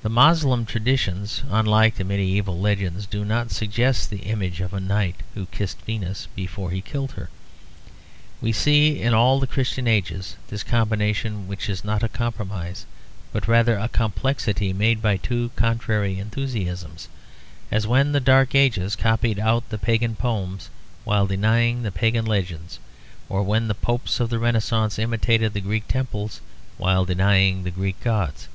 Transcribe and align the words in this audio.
The 0.00 0.08
Moslem 0.08 0.64
traditions, 0.64 1.42
unlike 1.50 1.96
the 1.96 2.04
medieval 2.04 2.58
legends, 2.58 3.04
do 3.04 3.22
not 3.22 3.50
suggest 3.50 4.08
the 4.08 4.20
image 4.20 4.62
of 4.62 4.72
a 4.72 4.80
knight 4.80 5.16
who 5.34 5.44
kissed 5.44 5.78
Venus 5.82 6.26
before 6.34 6.70
he 6.70 6.80
killed 6.80 7.12
her. 7.12 7.28
We 8.40 8.50
see 8.52 8.98
in 9.02 9.12
all 9.12 9.38
the 9.38 9.46
Christian 9.46 9.86
ages 9.86 10.36
this 10.48 10.62
combination 10.62 11.46
which 11.48 11.68
is 11.68 11.84
not 11.84 12.02
a 12.02 12.08
compromise, 12.08 12.86
but 13.30 13.46
rather 13.46 13.76
a 13.76 13.90
complexity 13.90 14.72
made 14.72 15.02
by 15.02 15.18
two 15.18 15.50
contrary 15.54 16.18
enthusiasms; 16.18 17.08
as 17.70 17.86
when 17.86 18.12
the 18.12 18.20
Dark 18.20 18.54
Ages 18.54 18.96
copied 18.96 19.38
out 19.38 19.68
the 19.68 19.76
pagan 19.76 20.16
poems 20.16 20.70
while 21.04 21.26
denying 21.26 21.82
the 21.82 21.92
pagan 21.92 22.24
legends; 22.24 22.78
or 23.28 23.42
when 23.42 23.68
the 23.68 23.74
popes 23.74 24.18
of 24.18 24.30
the 24.30 24.38
Renascence 24.38 24.98
imitated 24.98 25.52
the 25.52 25.60
Greek 25.60 25.86
temples 25.88 26.40
while 26.78 27.04
denying 27.04 27.64
the 27.64 27.70
Greek 27.70 28.00
gods. 28.00 28.48